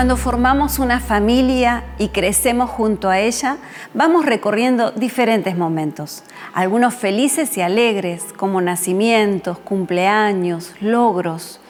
[0.00, 3.58] Cuando formamos una familia y crecemos junto a ella,
[3.92, 6.22] vamos recorriendo diferentes momentos,
[6.54, 11.60] algunos felices y alegres, como nacimientos, cumpleaños, logros,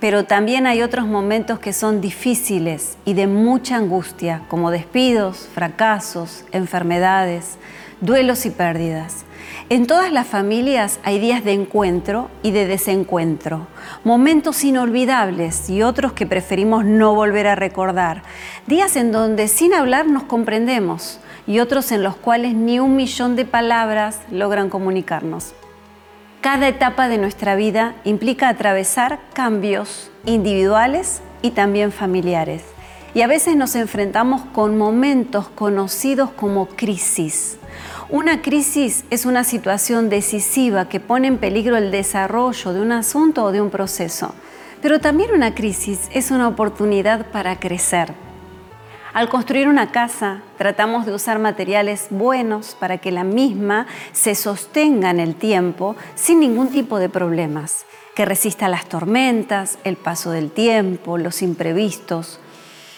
[0.00, 6.44] pero también hay otros momentos que son difíciles y de mucha angustia, como despidos, fracasos,
[6.52, 7.58] enfermedades,
[8.00, 9.24] duelos y pérdidas.
[9.70, 13.66] En todas las familias hay días de encuentro y de desencuentro,
[14.04, 18.22] momentos inolvidables y otros que preferimos no volver a recordar,
[18.66, 23.36] días en donde sin hablar nos comprendemos y otros en los cuales ni un millón
[23.36, 25.54] de palabras logran comunicarnos.
[26.40, 32.62] Cada etapa de nuestra vida implica atravesar cambios individuales y también familiares.
[33.14, 37.58] Y a veces nos enfrentamos con momentos conocidos como crisis
[38.10, 43.44] una crisis es una situación decisiva que pone en peligro el desarrollo de un asunto
[43.44, 44.34] o de un proceso,
[44.80, 48.27] pero también una crisis es una oportunidad para crecer.
[49.14, 55.10] Al construir una casa, tratamos de usar materiales buenos para que la misma se sostenga
[55.10, 60.50] en el tiempo sin ningún tipo de problemas, que resista las tormentas, el paso del
[60.50, 62.40] tiempo, los imprevistos,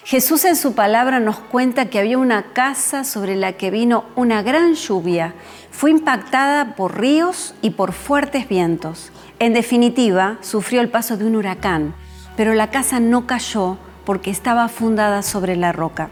[0.05, 4.43] Jesús en su palabra nos cuenta que había una casa sobre la que vino una
[4.43, 5.35] gran lluvia.
[5.71, 9.13] Fue impactada por ríos y por fuertes vientos.
[9.39, 11.95] En definitiva, sufrió el paso de un huracán,
[12.37, 16.11] pero la casa no cayó porque estaba fundada sobre la roca.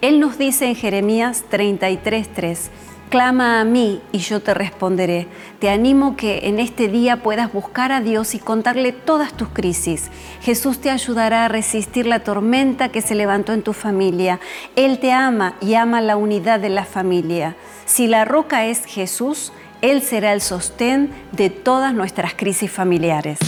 [0.00, 2.70] Él nos dice en Jeremías 33:3,
[3.10, 5.26] Clama a mí y yo te responderé.
[5.58, 10.10] Te animo que en este día puedas buscar a Dios y contarle todas tus crisis.
[10.42, 14.38] Jesús te ayudará a resistir la tormenta que se levantó en tu familia.
[14.76, 17.56] Él te ama y ama la unidad de la familia.
[17.84, 23.40] Si la roca es Jesús, Él será el sostén de todas nuestras crisis familiares.